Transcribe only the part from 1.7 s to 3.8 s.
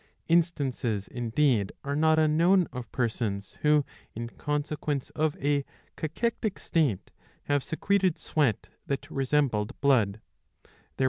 are not unknown of persons